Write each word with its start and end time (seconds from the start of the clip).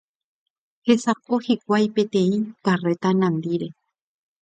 Hesaho 0.87 1.39
hikuái 1.49 1.87
peteĩ 2.01 2.35
karréta 2.65 3.09
nandíre. 3.23 3.67